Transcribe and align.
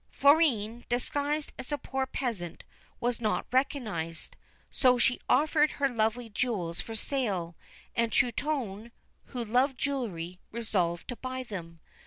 Florine, 0.09 0.83
disguised 0.89 1.53
as 1.59 1.71
a 1.71 1.77
poor 1.77 2.07
peasant, 2.07 2.63
was 2.99 3.21
not 3.21 3.45
recognised, 3.51 4.35
so 4.71 4.97
she 4.97 5.19
offered 5.29 5.73
her 5.73 5.87
lovely 5.87 6.27
jewels 6.27 6.81
for 6.81 6.95
sale, 6.95 7.55
and 7.95 8.11
Truitonne, 8.11 8.91
who 9.25 9.45
loved 9.45 9.77
jewellery, 9.77 10.39
resolved 10.51 11.07
to 11.09 11.15
buy 11.17 11.43
them. 11.43 11.81